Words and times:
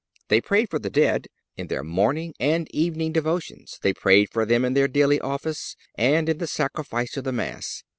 They 0.29 0.41
prayed 0.41 0.67
for 0.71 0.79
the 0.79 0.89
dead 0.89 1.27
in 1.57 1.67
their 1.67 1.83
morning 1.83 2.33
and 2.39 2.67
evening 2.73 3.11
devotions. 3.13 3.77
They 3.83 3.93
prayed 3.93 4.31
for 4.31 4.47
them 4.47 4.65
in 4.65 4.73
their 4.73 4.87
daily 4.87 5.19
office, 5.21 5.75
and 5.93 6.27
in 6.27 6.39
the 6.39 6.47
Sacrifice 6.47 7.17
of 7.17 7.23
the 7.23 7.31
Mass. 7.31 7.83